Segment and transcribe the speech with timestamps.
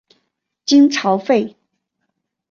[0.65, 1.55] 金朝废。